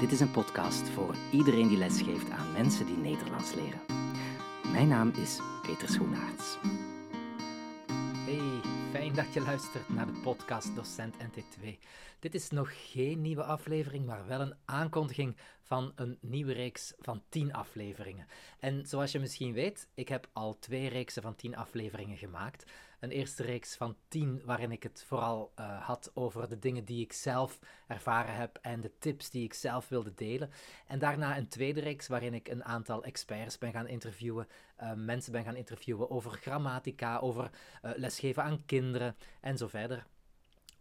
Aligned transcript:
Dit 0.00 0.12
is 0.12 0.20
een 0.20 0.30
podcast 0.30 0.88
voor 0.88 1.14
iedereen 1.32 1.68
die 1.68 1.76
lesgeeft 1.76 2.30
aan 2.30 2.52
mensen 2.52 2.86
die 2.86 2.96
Nederlands 2.96 3.54
leren. 3.54 3.80
Mijn 4.72 4.88
naam 4.88 5.10
is 5.10 5.40
Peter 5.62 5.88
Schoenaerts. 5.88 6.58
Hey, 8.26 8.60
fijn 8.90 9.14
dat 9.14 9.34
je 9.34 9.40
luistert 9.40 9.88
naar 9.88 10.06
de 10.06 10.20
podcast 10.22 10.74
Docent 10.74 11.14
NT2. 11.16 11.78
Dit 12.18 12.34
is 12.34 12.50
nog 12.50 12.70
geen 12.92 13.20
nieuwe 13.20 13.42
aflevering, 13.42 14.06
maar 14.06 14.26
wel 14.26 14.40
een 14.40 14.54
aankondiging 14.64 15.36
van 15.70 15.92
een 15.94 16.18
nieuwe 16.20 16.52
reeks 16.52 16.94
van 16.98 17.22
10 17.28 17.52
afleveringen. 17.52 18.26
En 18.58 18.86
zoals 18.86 19.12
je 19.12 19.18
misschien 19.18 19.52
weet, 19.52 19.88
ik 19.94 20.08
heb 20.08 20.28
al 20.32 20.58
twee 20.58 20.88
reeksen 20.88 21.22
van 21.22 21.36
10 21.36 21.56
afleveringen 21.56 22.16
gemaakt. 22.16 22.70
Een 23.00 23.10
eerste 23.10 23.42
reeks 23.42 23.76
van 23.76 23.96
10 24.08 24.42
waarin 24.44 24.72
ik 24.72 24.82
het 24.82 25.04
vooral 25.06 25.52
uh, 25.58 25.86
had 25.86 26.10
over 26.14 26.48
de 26.48 26.58
dingen 26.58 26.84
die 26.84 27.04
ik 27.04 27.12
zelf 27.12 27.58
ervaren 27.86 28.34
heb 28.34 28.58
en 28.62 28.80
de 28.80 28.92
tips 28.98 29.30
die 29.30 29.44
ik 29.44 29.54
zelf 29.54 29.88
wilde 29.88 30.14
delen. 30.14 30.50
En 30.86 30.98
daarna 30.98 31.36
een 31.36 31.48
tweede 31.48 31.80
reeks 31.80 32.08
waarin 32.08 32.34
ik 32.34 32.48
een 32.48 32.64
aantal 32.64 33.04
experts 33.04 33.58
ben 33.58 33.72
gaan 33.72 33.88
interviewen, 33.88 34.48
uh, 34.80 34.92
mensen 34.92 35.32
ben 35.32 35.44
gaan 35.44 35.56
interviewen 35.56 36.10
over 36.10 36.30
grammatica, 36.30 37.18
over 37.18 37.50
uh, 37.84 37.90
lesgeven 37.96 38.42
aan 38.42 38.64
kinderen 38.66 39.16
en 39.40 39.56
zo 39.56 39.68
verder. 39.68 40.06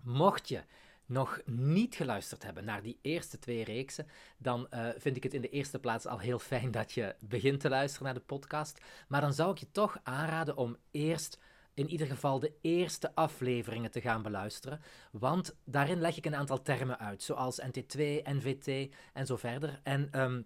Mocht 0.03 0.47
je 0.47 0.63
nog 1.09 1.39
niet 1.45 1.95
geluisterd 1.95 2.43
hebben 2.43 2.65
naar 2.65 2.81
die 2.81 2.99
eerste 3.01 3.39
twee 3.39 3.63
reeksen, 3.63 4.07
dan 4.37 4.67
uh, 4.73 4.89
vind 4.97 5.15
ik 5.15 5.23
het 5.23 5.33
in 5.33 5.41
de 5.41 5.49
eerste 5.49 5.79
plaats 5.79 6.05
al 6.05 6.19
heel 6.19 6.39
fijn 6.39 6.71
dat 6.71 6.91
je 6.91 7.15
begint 7.19 7.59
te 7.59 7.69
luisteren 7.69 8.05
naar 8.05 8.13
de 8.13 8.19
podcast. 8.19 8.81
Maar 9.07 9.21
dan 9.21 9.33
zou 9.33 9.51
ik 9.51 9.57
je 9.57 9.71
toch 9.71 9.99
aanraden 10.03 10.57
om 10.57 10.77
eerst 10.91 11.39
in 11.73 11.89
ieder 11.89 12.07
geval 12.07 12.39
de 12.39 12.53
eerste 12.61 13.15
afleveringen 13.15 13.91
te 13.91 14.01
gaan 14.01 14.21
beluisteren. 14.21 14.81
Want 15.11 15.55
daarin 15.63 16.01
leg 16.01 16.17
ik 16.17 16.25
een 16.25 16.35
aantal 16.35 16.61
termen 16.61 16.99
uit, 16.99 17.23
zoals 17.23 17.61
NT2, 17.61 17.99
NVT 18.23 18.95
en 19.13 19.25
zo 19.25 19.35
verder. 19.35 19.79
En 19.83 20.21
um, 20.21 20.45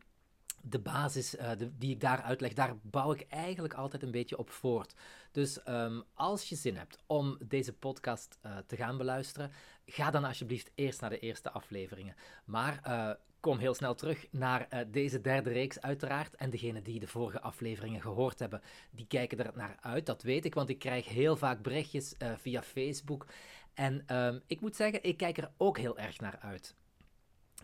de 0.65 0.79
basis 0.79 1.29
de, 1.29 1.77
die 1.77 1.91
ik 1.91 1.99
daar 1.99 2.21
uitleg, 2.21 2.53
daar 2.53 2.75
bouw 2.81 3.13
ik 3.13 3.25
eigenlijk 3.29 3.73
altijd 3.73 4.03
een 4.03 4.11
beetje 4.11 4.37
op 4.37 4.49
voort. 4.49 4.93
Dus 5.31 5.59
um, 5.67 6.03
als 6.13 6.49
je 6.49 6.55
zin 6.55 6.75
hebt 6.75 6.97
om 7.07 7.37
deze 7.47 7.73
podcast 7.73 8.37
uh, 8.45 8.57
te 8.67 8.75
gaan 8.75 8.97
beluisteren, 8.97 9.51
ga 9.85 10.11
dan 10.11 10.23
alsjeblieft 10.23 10.71
eerst 10.75 11.01
naar 11.01 11.09
de 11.09 11.19
eerste 11.19 11.51
afleveringen. 11.51 12.15
Maar 12.45 12.81
uh, 12.87 13.11
kom 13.39 13.57
heel 13.57 13.73
snel 13.73 13.95
terug 13.95 14.27
naar 14.31 14.87
deze 14.87 15.21
derde 15.21 15.49
reeks, 15.49 15.81
uiteraard. 15.81 16.35
En 16.35 16.49
degenen 16.49 16.83
die 16.83 16.99
de 16.99 17.07
vorige 17.07 17.41
afleveringen 17.41 18.01
gehoord 18.01 18.39
hebben, 18.39 18.61
die 18.91 19.07
kijken 19.07 19.45
er 19.45 19.51
naar 19.55 19.77
uit. 19.81 20.05
Dat 20.05 20.21
weet 20.21 20.45
ik, 20.45 20.53
want 20.53 20.69
ik 20.69 20.79
krijg 20.79 21.07
heel 21.07 21.35
vaak 21.35 21.61
berichtjes 21.61 22.13
via 22.37 22.61
Facebook. 22.61 23.25
En 23.73 24.15
um, 24.17 24.41
ik 24.47 24.61
moet 24.61 24.75
zeggen, 24.75 25.03
ik 25.03 25.17
kijk 25.17 25.37
er 25.37 25.51
ook 25.57 25.77
heel 25.77 25.97
erg 25.97 26.19
naar 26.19 26.37
uit. 26.39 26.75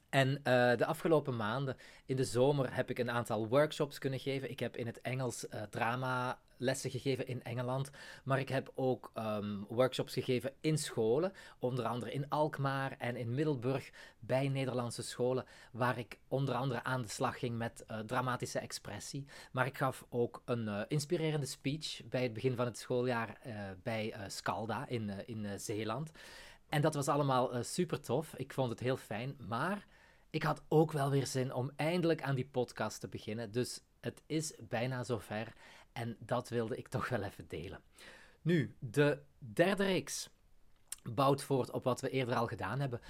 En 0.09 0.29
uh, 0.29 0.43
de 0.77 0.85
afgelopen 0.85 1.35
maanden, 1.35 1.77
in 2.05 2.15
de 2.15 2.23
zomer, 2.23 2.75
heb 2.75 2.89
ik 2.89 2.99
een 2.99 3.11
aantal 3.11 3.47
workshops 3.47 3.97
kunnen 3.97 4.19
geven. 4.19 4.49
Ik 4.49 4.59
heb 4.59 4.77
in 4.77 4.85
het 4.85 5.01
Engels 5.01 5.45
uh, 5.49 5.61
drama 5.61 6.39
lessen 6.57 6.91
gegeven 6.91 7.27
in 7.27 7.43
Engeland, 7.43 7.89
maar 8.23 8.39
ik 8.39 8.49
heb 8.49 8.71
ook 8.75 9.11
um, 9.17 9.65
workshops 9.67 10.13
gegeven 10.13 10.53
in 10.61 10.77
scholen, 10.77 11.33
onder 11.59 11.85
andere 11.85 12.11
in 12.11 12.29
Alkmaar 12.29 12.95
en 12.97 13.15
in 13.15 13.33
Middelburg, 13.33 13.89
bij 14.19 14.47
Nederlandse 14.47 15.03
scholen, 15.03 15.45
waar 15.71 15.97
ik 15.97 16.17
onder 16.27 16.55
andere 16.55 16.83
aan 16.83 17.01
de 17.01 17.07
slag 17.07 17.39
ging 17.39 17.57
met 17.57 17.83
uh, 17.91 17.99
dramatische 17.99 18.59
expressie. 18.59 19.25
Maar 19.51 19.65
ik 19.65 19.77
gaf 19.77 20.05
ook 20.09 20.41
een 20.45 20.85
inspirerende 20.87 21.45
speech 21.45 22.01
bij 22.05 22.23
het 22.23 22.33
begin 22.33 22.55
van 22.55 22.65
het 22.65 22.77
schooljaar 22.77 23.37
bij 23.83 24.13
Scalda 24.27 24.87
in, 24.87 25.11
in 25.25 25.59
Zeeland. 25.59 26.11
En 26.69 26.81
dat 26.81 26.93
was 26.93 27.07
allemaal 27.07 27.63
super 27.63 28.01
tof. 28.01 28.33
Ik 28.35 28.53
vond 28.53 28.69
het 28.69 28.79
heel 28.79 28.97
fijn. 28.97 29.35
Maar 29.47 29.85
ik 30.29 30.43
had 30.43 30.61
ook 30.67 30.91
wel 30.91 31.09
weer 31.09 31.27
zin 31.27 31.53
om 31.53 31.71
eindelijk 31.75 32.21
aan 32.21 32.35
die 32.35 32.49
podcast 32.51 32.99
te 32.99 33.07
beginnen. 33.07 33.51
Dus 33.51 33.81
het 33.99 34.21
is 34.25 34.53
bijna 34.69 35.03
zover. 35.03 35.53
En 35.93 36.17
dat 36.19 36.49
wilde 36.49 36.77
ik 36.77 36.87
toch 36.87 37.09
wel 37.09 37.23
even 37.23 37.47
delen. 37.47 37.81
Nu, 38.41 38.75
de 38.79 39.21
derde 39.37 39.83
reeks 39.83 40.29
bouwt 41.03 41.43
voort 41.43 41.71
op 41.71 41.83
wat 41.83 42.01
we 42.01 42.09
eerder 42.09 42.35
al 42.35 42.47
gedaan 42.47 42.79
hebben. 42.79 43.01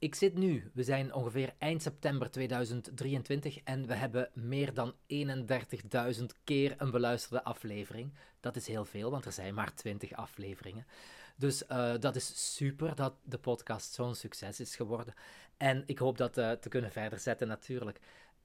Ik 0.00 0.14
zit 0.14 0.34
nu, 0.34 0.70
we 0.74 0.82
zijn 0.82 1.14
ongeveer 1.14 1.54
eind 1.58 1.82
september 1.82 2.30
2023 2.30 3.58
en 3.64 3.86
we 3.86 3.94
hebben 3.94 4.30
meer 4.32 4.74
dan 4.74 4.94
31.000 6.18 6.24
keer 6.44 6.74
een 6.78 6.90
beluisterde 6.90 7.44
aflevering. 7.44 8.12
Dat 8.40 8.56
is 8.56 8.66
heel 8.66 8.84
veel, 8.84 9.10
want 9.10 9.24
er 9.24 9.32
zijn 9.32 9.54
maar 9.54 9.74
20 9.74 10.12
afleveringen. 10.12 10.86
Dus 11.36 11.62
uh, 11.68 11.92
dat 11.98 12.16
is 12.16 12.54
super 12.54 12.94
dat 12.94 13.14
de 13.22 13.38
podcast 13.38 13.92
zo'n 13.92 14.14
succes 14.14 14.60
is 14.60 14.76
geworden. 14.76 15.14
En 15.56 15.82
ik 15.86 15.98
hoop 15.98 16.18
dat 16.18 16.38
uh, 16.38 16.50
te 16.50 16.68
kunnen 16.68 16.92
verder 16.92 17.18
zetten 17.18 17.48
natuurlijk. 17.48 18.00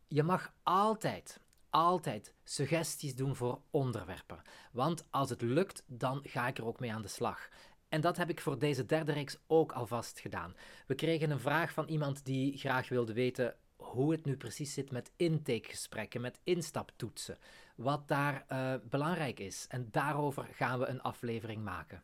Je 0.08 0.24
mag 0.24 0.54
altijd, 0.64 1.40
altijd 1.70 2.34
suggesties 2.44 3.16
doen 3.16 3.36
voor 3.36 3.62
onderwerpen. 3.72 4.42
Want 4.72 5.06
als 5.10 5.30
het 5.30 5.42
lukt, 5.42 5.84
dan 5.88 6.20
ga 6.24 6.48
ik 6.48 6.58
er 6.58 6.66
ook 6.66 6.80
mee 6.80 6.94
aan 6.94 7.02
de 7.02 7.08
slag. 7.08 7.50
En 7.90 8.02
dat 8.02 8.18
heb 8.18 8.30
ik 8.30 8.42
voor 8.42 8.60
deze 8.60 8.86
derde 8.86 9.12
reeks 9.12 9.38
ook 9.48 9.72
alvast 9.72 10.20
gedaan. 10.20 10.56
We 10.88 10.96
kregen 10.96 11.32
een 11.32 11.40
vraag 11.40 11.72
van 11.72 11.88
iemand 11.88 12.26
die 12.26 12.58
graag 12.58 12.90
wilde 12.90 13.14
weten 13.14 13.56
hoe 13.76 14.12
het 14.12 14.26
nu 14.26 14.38
precies 14.38 14.74
zit 14.74 14.92
met 14.92 15.12
intakegesprekken, 15.16 16.22
met 16.22 16.40
instaptoetsen. 16.44 17.38
Wat 17.76 18.08
daar 18.08 18.46
uh, 18.52 18.74
belangrijk 18.90 19.40
is. 19.40 19.66
En 19.70 19.88
daarover 19.92 20.48
gaan 20.52 20.80
we 20.80 20.86
een 20.86 21.02
aflevering 21.02 21.64
maken. 21.64 22.04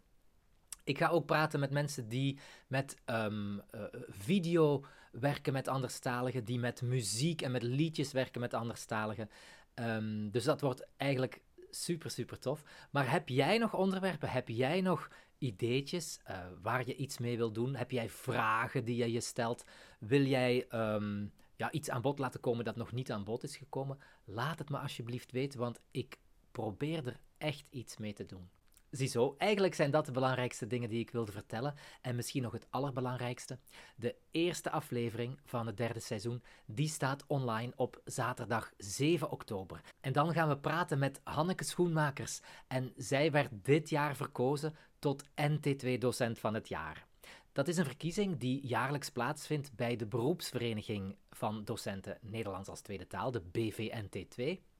Ik 0.83 0.97
ga 0.97 1.07
ook 1.07 1.25
praten 1.25 1.59
met 1.59 1.71
mensen 1.71 2.07
die 2.07 2.39
met 2.67 2.97
um, 3.05 3.55
uh, 3.55 3.83
video 4.07 4.85
werken 5.11 5.53
met 5.53 5.67
anderstaligen, 5.67 6.43
die 6.43 6.59
met 6.59 6.81
muziek 6.81 7.41
en 7.41 7.51
met 7.51 7.63
liedjes 7.63 8.11
werken 8.11 8.41
met 8.41 8.53
anderstaligen. 8.53 9.29
Um, 9.75 10.31
dus 10.31 10.43
dat 10.43 10.61
wordt 10.61 10.87
eigenlijk 10.97 11.41
super, 11.69 12.11
super 12.11 12.39
tof. 12.39 12.63
Maar 12.91 13.11
heb 13.11 13.29
jij 13.29 13.57
nog 13.57 13.73
onderwerpen? 13.73 14.29
Heb 14.29 14.47
jij 14.47 14.81
nog 14.81 15.09
ideetjes 15.41 16.19
uh, 16.29 16.37
waar 16.61 16.87
je 16.87 16.95
iets 16.95 17.17
mee 17.17 17.37
wil 17.37 17.51
doen? 17.51 17.75
Heb 17.75 17.91
jij 17.91 18.09
vragen 18.09 18.85
die 18.85 18.95
je 18.95 19.11
je 19.11 19.21
stelt? 19.21 19.63
Wil 19.99 20.21
jij 20.21 20.65
um, 20.71 21.31
ja, 21.55 21.71
iets 21.71 21.89
aan 21.89 22.01
bod 22.01 22.19
laten 22.19 22.39
komen 22.39 22.65
dat 22.65 22.75
nog 22.75 22.91
niet 22.91 23.11
aan 23.11 23.23
bod 23.23 23.43
is 23.43 23.57
gekomen? 23.57 23.97
Laat 24.25 24.59
het 24.59 24.69
me 24.69 24.77
alsjeblieft 24.77 25.31
weten, 25.31 25.59
want 25.59 25.79
ik 25.91 26.17
probeer 26.51 27.07
er 27.07 27.19
echt 27.37 27.67
iets 27.69 27.97
mee 27.97 28.13
te 28.13 28.25
doen. 28.25 28.49
Ziezo, 28.91 29.35
eigenlijk 29.37 29.75
zijn 29.75 29.91
dat 29.91 30.05
de 30.05 30.11
belangrijkste 30.11 30.67
dingen 30.67 30.89
die 30.89 30.99
ik 30.99 31.09
wilde 31.09 31.31
vertellen. 31.31 31.75
En 32.01 32.15
misschien 32.15 32.41
nog 32.41 32.51
het 32.51 32.67
allerbelangrijkste. 32.69 33.57
De 33.95 34.15
eerste 34.31 34.71
aflevering 34.71 35.39
van 35.45 35.67
het 35.67 35.77
derde 35.77 35.99
seizoen, 35.99 36.43
die 36.65 36.87
staat 36.87 37.23
online 37.27 37.73
op 37.75 38.01
zaterdag 38.05 38.71
7 38.77 39.31
oktober. 39.31 39.81
En 40.01 40.13
dan 40.13 40.33
gaan 40.33 40.47
we 40.47 40.57
praten 40.57 40.99
met 40.99 41.21
Hanneke 41.23 41.63
Schoenmakers. 41.63 42.39
En 42.67 42.93
zij 42.95 43.31
werd 43.31 43.51
dit 43.51 43.89
jaar 43.89 44.15
verkozen 44.15 44.75
tot 44.99 45.23
NT2-docent 45.41 46.39
van 46.39 46.53
het 46.53 46.69
jaar. 46.69 47.05
Dat 47.51 47.67
is 47.67 47.77
een 47.77 47.85
verkiezing 47.85 48.37
die 48.37 48.67
jaarlijks 48.67 49.09
plaatsvindt 49.09 49.75
bij 49.75 49.95
de 49.95 50.05
beroepsvereniging 50.05 51.15
van 51.29 51.63
docenten 51.63 52.17
Nederlands 52.21 52.69
als 52.69 52.81
tweede 52.81 53.07
taal, 53.07 53.31
de 53.31 53.41
BVNT2. 53.41 54.70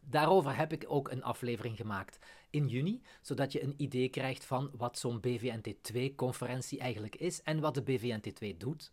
Daarover 0.00 0.56
heb 0.56 0.72
ik 0.72 0.84
ook 0.88 1.10
een 1.10 1.22
aflevering 1.22 1.76
gemaakt 1.76 2.18
in 2.50 2.68
juni, 2.68 3.02
zodat 3.20 3.52
je 3.52 3.62
een 3.62 3.74
idee 3.76 4.08
krijgt 4.08 4.44
van 4.44 4.70
wat 4.76 4.98
zo'n 4.98 5.20
BVNT2-conferentie 5.20 6.78
eigenlijk 6.78 7.16
is 7.16 7.42
en 7.42 7.60
wat 7.60 7.74
de 7.74 7.82
BVNT2 7.82 8.56
doet. 8.56 8.92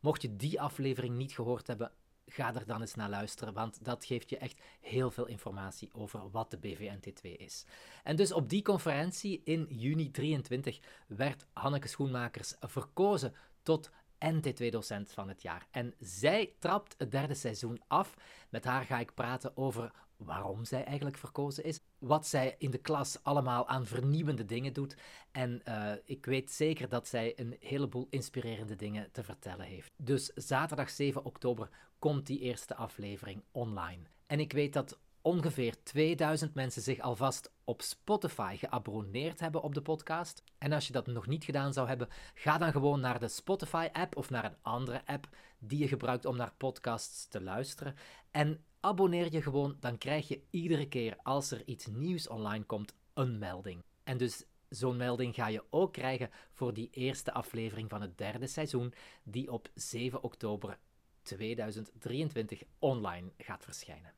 Mocht 0.00 0.22
je 0.22 0.36
die 0.36 0.60
aflevering 0.60 1.16
niet 1.16 1.32
gehoord 1.32 1.66
hebben, 1.66 1.92
ga 2.26 2.54
er 2.54 2.66
dan 2.66 2.80
eens 2.80 2.94
naar 2.94 3.08
luisteren, 3.08 3.54
want 3.54 3.84
dat 3.84 4.04
geeft 4.04 4.30
je 4.30 4.38
echt 4.38 4.60
heel 4.80 5.10
veel 5.10 5.26
informatie 5.26 5.88
over 5.92 6.30
wat 6.30 6.50
de 6.50 6.58
BVNT2 6.58 7.36
is. 7.36 7.64
En 8.02 8.16
dus 8.16 8.32
op 8.32 8.48
die 8.48 8.62
conferentie 8.62 9.40
in 9.44 9.66
juni 9.68 10.10
23 10.10 10.80
werd 11.06 11.46
Hanneke 11.52 11.88
Schoenmakers 11.88 12.54
verkozen 12.60 13.34
tot 13.62 13.90
NT2-docent 14.24 15.12
van 15.12 15.28
het 15.28 15.42
jaar. 15.42 15.66
En 15.70 15.94
zij 15.98 16.54
trapt 16.58 16.94
het 16.98 17.10
derde 17.10 17.34
seizoen 17.34 17.80
af. 17.86 18.14
Met 18.48 18.64
haar 18.64 18.84
ga 18.84 18.98
ik 18.98 19.14
praten 19.14 19.56
over 19.56 19.92
waarom 20.24 20.64
zij 20.64 20.84
eigenlijk 20.84 21.16
verkozen 21.18 21.64
is, 21.64 21.80
wat 21.98 22.26
zij 22.26 22.54
in 22.58 22.70
de 22.70 22.78
klas 22.78 23.18
allemaal 23.22 23.68
aan 23.68 23.86
vernieuwende 23.86 24.44
dingen 24.44 24.72
doet. 24.72 24.96
En 25.32 25.62
uh, 25.68 25.92
ik 26.04 26.26
weet 26.26 26.50
zeker 26.50 26.88
dat 26.88 27.08
zij 27.08 27.32
een 27.36 27.56
heleboel 27.60 28.06
inspirerende 28.10 28.76
dingen 28.76 29.10
te 29.12 29.22
vertellen 29.22 29.66
heeft. 29.66 29.92
Dus 29.96 30.26
zaterdag 30.34 30.90
7 30.90 31.24
oktober 31.24 31.68
komt 31.98 32.26
die 32.26 32.40
eerste 32.40 32.76
aflevering 32.76 33.42
online. 33.50 34.02
En 34.26 34.40
ik 34.40 34.52
weet 34.52 34.72
dat 34.72 34.98
ongeveer 35.22 35.82
2000 35.82 36.54
mensen 36.54 36.82
zich 36.82 37.00
alvast 37.00 37.52
op 37.64 37.82
Spotify 37.82 38.56
geabonneerd 38.56 39.40
hebben 39.40 39.62
op 39.62 39.74
de 39.74 39.82
podcast. 39.82 40.42
En 40.58 40.72
als 40.72 40.86
je 40.86 40.92
dat 40.92 41.06
nog 41.06 41.26
niet 41.26 41.44
gedaan 41.44 41.72
zou 41.72 41.88
hebben, 41.88 42.08
ga 42.34 42.58
dan 42.58 42.72
gewoon 42.72 43.00
naar 43.00 43.20
de 43.20 43.28
Spotify-app 43.28 44.16
of 44.16 44.30
naar 44.30 44.44
een 44.44 44.56
andere 44.62 45.02
app 45.06 45.28
die 45.58 45.78
je 45.78 45.88
gebruikt 45.88 46.24
om 46.24 46.36
naar 46.36 46.54
podcasts 46.56 47.28
te 47.28 47.40
luisteren. 47.40 47.94
En 48.30 48.64
abonneer 48.80 49.32
je 49.32 49.42
gewoon, 49.42 49.76
dan 49.80 49.98
krijg 49.98 50.28
je 50.28 50.42
iedere 50.50 50.88
keer 50.88 51.16
als 51.22 51.50
er 51.50 51.62
iets 51.66 51.86
nieuws 51.86 52.28
online 52.28 52.64
komt 52.64 52.94
een 53.14 53.38
melding. 53.38 53.82
En 54.04 54.16
dus 54.16 54.44
zo'n 54.68 54.96
melding 54.96 55.34
ga 55.34 55.48
je 55.48 55.64
ook 55.70 55.92
krijgen 55.92 56.30
voor 56.52 56.74
die 56.74 56.90
eerste 56.90 57.32
aflevering 57.32 57.90
van 57.90 58.00
het 58.00 58.18
derde 58.18 58.46
seizoen, 58.46 58.94
die 59.22 59.52
op 59.52 59.68
7 59.74 60.22
oktober 60.22 60.78
2023 61.22 62.62
online 62.78 63.32
gaat 63.38 63.64
verschijnen. 63.64 64.14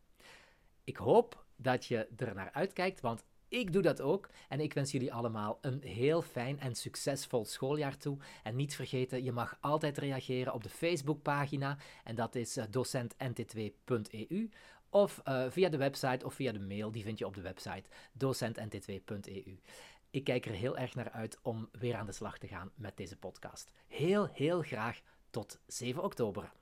Ik 0.85 0.97
hoop 0.97 1.45
dat 1.57 1.85
je 1.85 2.09
er 2.17 2.35
naar 2.35 2.53
uitkijkt, 2.53 3.01
want 3.01 3.25
ik 3.53 3.73
doe 3.73 3.83
dat 3.83 4.01
ook 4.01 4.29
en 4.49 4.61
ik 4.61 4.73
wens 4.73 4.93
jullie 4.93 5.13
allemaal 5.13 5.59
een 5.61 5.83
heel 5.83 6.23
fijn 6.23 6.61
en 6.61 6.75
succesvol 6.75 7.45
schooljaar 7.45 7.97
toe. 7.97 8.19
En 8.43 8.57
niet 8.57 8.75
vergeten, 8.75 9.25
je 9.25 9.33
mag 9.33 9.57
altijd 9.61 9.99
reageren 9.99 10.53
op 10.53 10.63
de 10.63 10.69
Facebookpagina 10.69 11.77
en 12.05 12.15
dat 12.15 12.35
is 12.35 12.57
eh, 12.57 12.65
docentnt2.eu 12.65 14.51
of 14.91 15.21
uh, 15.25 15.45
via 15.49 15.69
de 15.69 15.77
website 15.77 16.27
of 16.27 16.35
via 16.35 16.53
de 16.53 16.61
mail, 16.61 16.93
die 16.93 17.03
vind 17.03 17.19
je 17.19 17.27
op 17.27 17.35
de 17.35 17.41
website 17.41 17.89
docentnt2.eu. 18.19 19.59
Ik 20.11 20.25
kijk 20.25 20.47
er 20.47 20.53
heel 20.53 20.77
erg 20.77 20.95
naar 20.95 21.11
uit 21.11 21.39
om 21.43 21.69
weer 21.73 21.97
aan 21.97 22.07
de 22.07 22.13
slag 22.13 22.39
te 22.39 22.49
gaan 22.49 22.71
met 22.75 22.97
deze 22.97 23.17
podcast. 23.17 23.73
Heel, 23.87 24.29
heel 24.33 24.63
graag 24.63 25.01
tot 25.31 25.59
7 25.67 26.03
oktober. 26.03 26.53